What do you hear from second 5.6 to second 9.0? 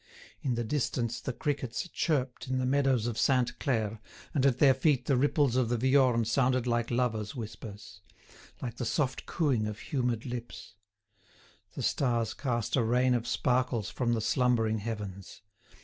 the Viorne sounded like lovers' whispers—like the